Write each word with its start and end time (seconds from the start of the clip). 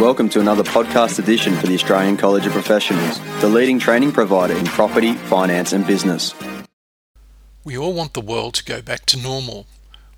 Welcome 0.00 0.28
to 0.30 0.40
another 0.40 0.64
podcast 0.64 1.20
edition 1.20 1.54
for 1.54 1.68
the 1.68 1.74
Australian 1.74 2.16
College 2.16 2.46
of 2.46 2.52
Professionals, 2.52 3.20
the 3.40 3.48
leading 3.48 3.78
training 3.78 4.10
provider 4.10 4.52
in 4.52 4.64
property, 4.64 5.12
finance, 5.12 5.72
and 5.72 5.86
business. 5.86 6.34
We 7.62 7.78
all 7.78 7.92
want 7.92 8.12
the 8.12 8.20
world 8.20 8.54
to 8.54 8.64
go 8.64 8.82
back 8.82 9.06
to 9.06 9.16
normal, 9.16 9.66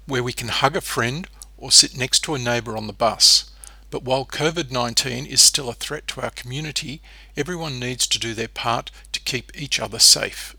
where 0.06 0.22
we 0.22 0.32
can 0.32 0.48
hug 0.48 0.76
a 0.76 0.80
friend 0.80 1.28
or 1.58 1.70
sit 1.70 1.94
next 1.94 2.20
to 2.20 2.34
a 2.34 2.38
neighbour 2.38 2.74
on 2.74 2.86
the 2.86 2.94
bus. 2.94 3.50
But 3.90 4.02
while 4.02 4.24
COVID 4.24 4.70
19 4.70 5.26
is 5.26 5.42
still 5.42 5.68
a 5.68 5.74
threat 5.74 6.06
to 6.08 6.22
our 6.22 6.30
community, 6.30 7.02
everyone 7.36 7.78
needs 7.78 8.06
to 8.06 8.18
do 8.18 8.32
their 8.32 8.48
part 8.48 8.90
to 9.12 9.20
keep 9.20 9.52
each 9.60 9.78
other 9.78 9.98
safe. 9.98 10.56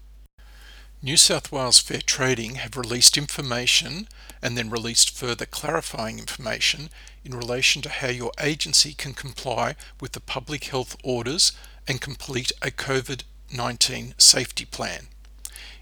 New 1.00 1.16
South 1.16 1.52
Wales 1.52 1.78
Fair 1.78 2.02
Trading 2.02 2.56
have 2.56 2.76
released 2.76 3.20
information 3.20 4.08
and 4.42 4.58
then 4.58 4.72
released 4.72 5.16
further 5.16 5.46
clarifying 5.46 6.18
information 6.18 6.90
in 7.24 7.38
relation 7.38 7.84
to 7.84 7.90
how 7.90 8.08
your 8.08 8.32
agency 8.42 8.96
can 8.96 9.14
comply 9.14 9.76
with 10.02 10.14
the 10.14 10.20
public 10.20 10.64
health 10.66 10.98
orders 11.04 11.52
and 11.88 12.02
complete 12.02 12.52
a 12.64 12.72
COVID 12.72 13.22
19 13.54 14.16
safety 14.18 14.66
plan. 14.66 15.08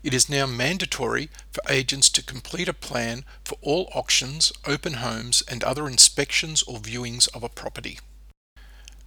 It 0.03 0.13
is 0.13 0.29
now 0.29 0.45
mandatory 0.45 1.29
for 1.49 1.61
agents 1.69 2.09
to 2.09 2.21
complete 2.21 2.67
a 2.67 2.73
plan 2.73 3.23
for 3.45 3.57
all 3.61 3.89
auctions, 3.95 4.51
open 4.67 4.95
homes, 4.95 5.41
and 5.47 5.63
other 5.63 5.87
inspections 5.87 6.61
or 6.63 6.79
viewings 6.79 7.33
of 7.33 7.41
a 7.41 7.49
property. 7.49 7.99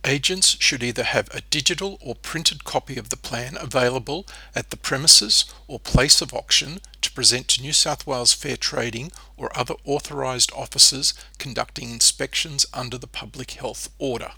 Agents 0.09 0.57
should 0.59 0.83
either 0.83 1.05
have 1.05 1.29
a 1.35 1.43
digital 1.43 1.99
or 2.01 2.15
printed 2.15 2.65
copy 2.65 2.97
of 2.97 3.11
the 3.11 3.17
plan 3.19 3.59
available 3.61 4.27
at 4.55 4.71
the 4.71 4.79
premises 4.79 5.45
or 5.67 5.79
place 5.79 6.23
of 6.23 6.33
auction 6.33 6.81
to 7.03 7.13
present 7.13 7.47
to 7.49 7.61
New 7.61 7.75
South 7.75 8.07
Wales 8.07 8.33
Fair 8.33 8.57
Trading 8.57 9.13
or 9.37 9.51
other 9.55 9.75
authorised 9.85 10.51
officers 10.57 11.13
conducting 11.39 11.91
inspections 11.91 12.65
under 12.73 12.97
the 12.97 13.07
Public 13.07 13.51
Health 13.51 13.91
Order. 13.99 14.31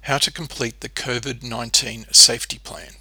How 0.00 0.18
to 0.18 0.32
complete 0.32 0.80
the 0.80 0.88
COVID 0.88 1.44
19 1.44 2.06
safety 2.10 2.58
plan. 2.58 2.94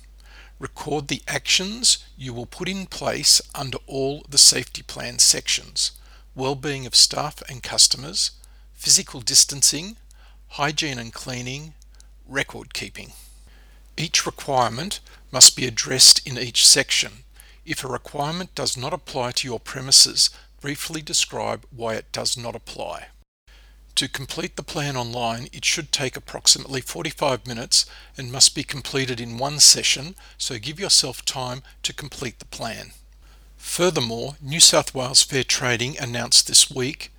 Record 0.59 1.07
the 1.07 1.23
actions 1.27 2.05
you 2.15 2.31
will 2.31 2.45
put 2.45 2.69
in 2.69 2.85
place 2.85 3.41
under 3.55 3.79
all 3.87 4.23
the 4.29 4.37
safety 4.37 4.83
plan 4.83 5.17
sections 5.17 5.93
well-being 6.35 6.85
of 6.85 6.95
staff 6.95 7.41
and 7.49 7.63
customers, 7.63 8.31
physical 8.75 9.19
distancing, 9.19 9.97
hygiene 10.51 10.99
and 10.99 11.13
cleaning, 11.13 11.73
record 12.31 12.73
keeping. 12.73 13.11
Each 13.97 14.25
requirement 14.25 14.99
must 15.31 15.55
be 15.55 15.67
addressed 15.67 16.25
in 16.27 16.37
each 16.37 16.65
section. 16.65 17.23
If 17.65 17.83
a 17.83 17.87
requirement 17.87 18.55
does 18.55 18.75
not 18.75 18.93
apply 18.93 19.31
to 19.33 19.47
your 19.47 19.59
premises, 19.59 20.29
briefly 20.61 21.01
describe 21.01 21.65
why 21.75 21.95
it 21.95 22.11
does 22.11 22.37
not 22.37 22.55
apply. 22.55 23.07
To 23.95 24.07
complete 24.07 24.55
the 24.55 24.63
plan 24.63 24.95
online, 24.95 25.47
it 25.51 25.65
should 25.65 25.91
take 25.91 26.15
approximately 26.15 26.81
45 26.81 27.45
minutes 27.45 27.85
and 28.17 28.31
must 28.31 28.55
be 28.55 28.63
completed 28.63 29.19
in 29.19 29.37
one 29.37 29.59
session, 29.59 30.15
so 30.37 30.57
give 30.57 30.79
yourself 30.79 31.25
time 31.25 31.61
to 31.83 31.93
complete 31.93 32.39
the 32.39 32.45
plan. 32.45 32.91
Furthermore, 33.57 34.37
New 34.41 34.59
South 34.59 34.95
Wales 34.95 35.21
Fair 35.21 35.43
Trading 35.43 35.99
announced 35.99 36.47
this 36.47 36.71
week 36.71 37.11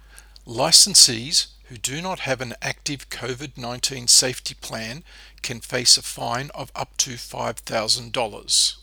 licensees 0.47 1.52
who 1.73 1.79
do 1.79 2.03
not 2.03 2.21
have 2.21 2.43
an 2.43 2.53
active 2.61 3.09
COVID 3.09 3.57
19 3.57 4.07
safety 4.07 4.53
plan 4.53 5.03
can 5.41 5.59
face 5.59 5.97
a 5.97 6.03
fine 6.03 6.51
of 6.55 6.71
up 6.77 6.99
to 6.99 7.13
$5,000. 7.13 8.77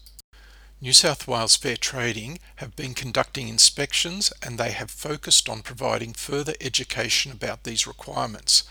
New 0.81 0.93
South 0.93 1.27
Wales 1.27 1.55
Fair 1.55 1.77
Trading 1.77 2.39
have 2.55 2.75
been 2.75 2.95
conducting 2.95 3.47
inspections 3.47 4.33
and 4.41 4.57
they 4.57 4.71
have 4.71 4.89
focused 4.89 5.47
on 5.47 5.61
providing 5.61 6.13
further 6.13 6.55
education 6.59 7.31
about 7.31 7.63
these 7.63 7.85
requirements. 7.85 8.63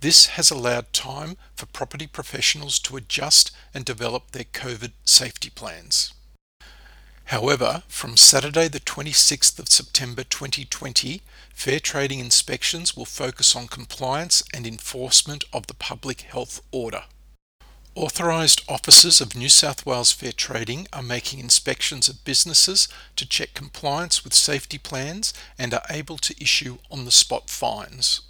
This 0.00 0.26
has 0.34 0.50
allowed 0.50 0.92
time 0.92 1.36
for 1.54 1.66
property 1.66 2.08
professionals 2.08 2.80
to 2.80 2.96
adjust 2.96 3.52
and 3.72 3.84
develop 3.84 4.32
their 4.32 4.50
COVID 4.52 4.90
safety 5.04 5.50
plans. 5.50 6.12
However, 7.26 7.82
from 7.88 8.16
Saturday 8.16 8.68
the 8.68 8.80
26th 8.80 9.58
of 9.58 9.70
September 9.70 10.24
2020, 10.24 11.22
fair 11.54 11.80
trading 11.80 12.18
inspections 12.20 12.96
will 12.96 13.06
focus 13.06 13.56
on 13.56 13.66
compliance 13.66 14.42
and 14.52 14.66
enforcement 14.66 15.44
of 15.52 15.66
the 15.66 15.74
public 15.74 16.22
health 16.22 16.60
order. 16.70 17.04
Authorised 17.96 18.62
officers 18.68 19.20
of 19.20 19.36
New 19.36 19.48
South 19.48 19.86
Wales 19.86 20.10
Fair 20.10 20.32
Trading 20.32 20.88
are 20.92 21.02
making 21.02 21.38
inspections 21.38 22.08
of 22.08 22.24
businesses 22.24 22.88
to 23.14 23.26
check 23.26 23.54
compliance 23.54 24.24
with 24.24 24.34
safety 24.34 24.78
plans 24.78 25.32
and 25.56 25.72
are 25.72 25.86
able 25.88 26.18
to 26.18 26.42
issue 26.42 26.78
on 26.90 27.04
the 27.04 27.12
spot 27.12 27.48
fines. 27.48 28.20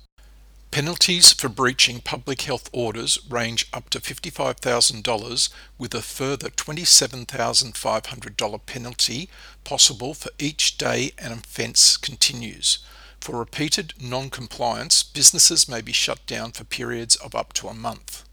Penalties 0.74 1.32
for 1.32 1.48
breaching 1.48 2.00
public 2.00 2.42
health 2.42 2.68
orders 2.72 3.16
range 3.30 3.68
up 3.72 3.90
to 3.90 4.00
$55,000 4.00 5.48
with 5.78 5.94
a 5.94 6.02
further 6.02 6.48
$27,500 6.48 8.66
penalty 8.66 9.28
possible 9.62 10.14
for 10.14 10.30
each 10.36 10.76
day 10.76 11.12
an 11.16 11.30
offence 11.30 11.96
continues. 11.96 12.80
For 13.20 13.38
repeated 13.38 13.94
non-compliance, 14.00 15.04
businesses 15.04 15.68
may 15.68 15.80
be 15.80 15.92
shut 15.92 16.26
down 16.26 16.50
for 16.50 16.64
periods 16.64 17.14
of 17.14 17.36
up 17.36 17.52
to 17.52 17.68
a 17.68 17.74
month. 17.74 18.24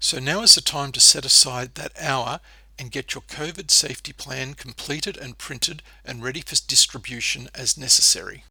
So 0.00 0.18
now 0.18 0.40
is 0.40 0.54
the 0.54 0.62
time 0.62 0.92
to 0.92 1.00
set 1.00 1.26
aside 1.26 1.74
that 1.74 1.92
hour 2.00 2.40
and 2.78 2.90
get 2.90 3.14
your 3.14 3.20
COVID 3.20 3.70
safety 3.70 4.14
plan 4.14 4.54
completed 4.54 5.18
and 5.18 5.36
printed 5.36 5.82
and 6.06 6.22
ready 6.22 6.40
for 6.40 6.56
distribution 6.66 7.50
as 7.54 7.76
necessary. 7.76 8.44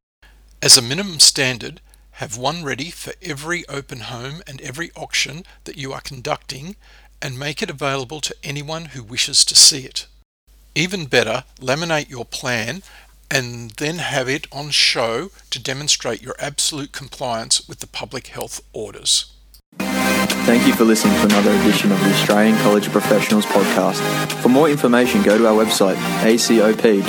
As 0.61 0.77
a 0.77 0.81
minimum 0.83 1.19
standard, 1.19 1.81
have 2.21 2.37
one 2.37 2.63
ready 2.63 2.91
for 2.91 3.13
every 3.23 3.67
open 3.67 4.01
home 4.01 4.43
and 4.45 4.61
every 4.61 4.91
auction 4.95 5.43
that 5.63 5.75
you 5.75 5.91
are 5.91 6.01
conducting 6.01 6.75
and 7.19 7.39
make 7.39 7.63
it 7.63 7.69
available 7.71 8.21
to 8.21 8.35
anyone 8.43 8.85
who 8.93 9.01
wishes 9.01 9.43
to 9.43 9.55
see 9.55 9.85
it. 9.85 10.05
Even 10.75 11.05
better, 11.05 11.45
laminate 11.59 12.11
your 12.11 12.23
plan 12.23 12.83
and 13.31 13.71
then 13.71 13.95
have 13.95 14.29
it 14.29 14.45
on 14.51 14.69
show 14.69 15.31
to 15.49 15.59
demonstrate 15.59 16.21
your 16.21 16.35
absolute 16.37 16.91
compliance 16.91 17.67
with 17.67 17.79
the 17.79 17.87
public 17.87 18.27
health 18.27 18.61
orders. 18.71 19.33
Thank 19.79 20.67
you 20.67 20.73
for 20.73 20.83
listening 20.83 21.15
to 21.21 21.23
another 21.25 21.49
edition 21.61 21.91
of 21.91 21.99
the 22.01 22.11
Australian 22.11 22.55
College 22.57 22.85
of 22.85 22.91
Professionals 22.91 23.47
podcast. 23.47 23.99
For 24.43 24.49
more 24.49 24.69
information, 24.69 25.23
go 25.23 25.39
to 25.39 25.47
our 25.47 25.55
website 25.65 25.95
acop.edu.au. 26.21 27.01